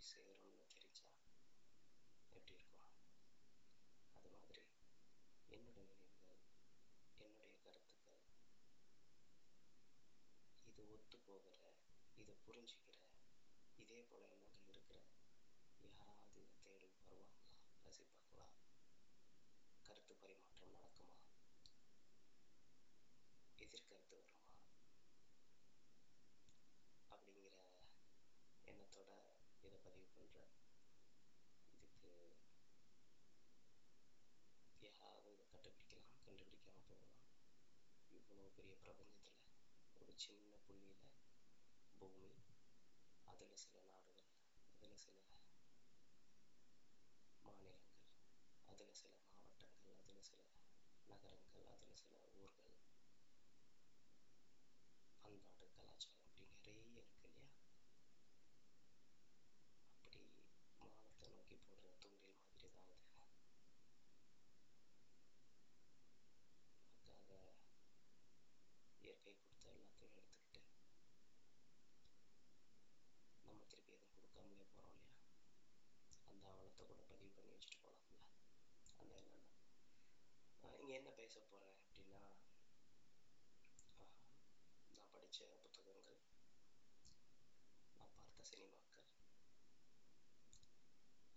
[0.00, 1.08] போய் சேரும்னு தெரிஞ்சா
[2.30, 2.94] எப்படி இருக்கும்?
[4.14, 4.62] அது மாதிரி
[5.50, 6.40] என்னுடைய நினைவுகள்
[7.20, 8.18] என்னுடைய கருத்துக்கள்
[10.66, 11.54] இது ஒத்து போகிற
[12.16, 12.96] இதை புரிஞ்சுக்கிற
[13.78, 14.69] இதே போல இன்னொரு
[85.32, 86.16] படித்த புத்தகங்கள்.
[87.98, 89.04] நான் பார்த்த சினிமாக்கள்.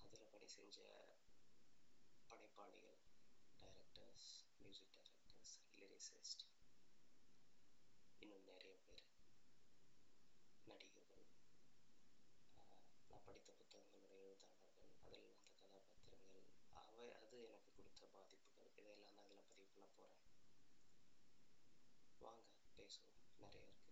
[0.05, 0.77] அதில் பணி செஞ்ச
[2.29, 2.97] படைப்பாளிகள்
[3.61, 4.29] டைரக்டர்ஸ்
[4.61, 6.43] மியூசிக் டைரக்டர்ஸ் லிரிசிஸ்ட்
[8.23, 9.05] இன்னும் நிறைய பேர்
[10.71, 11.23] நடிகர்கள்.
[13.11, 16.41] நான் படித்த புத்தகங்களுடைய எழுத்தாளர்கள் அதில் வந்த கதாபாத்திரங்கள்
[16.81, 18.71] அவ அது எனக்கு கொடுத்த பாதிப்புகள்.
[18.73, 20.19] இதையெல்லாம் தான் அதில் பதிவு பண்ண போகிறேன்
[22.25, 22.43] வாங்க
[22.77, 23.09] பேசுவோம்.
[23.43, 23.82] நிறைய இருக்கும்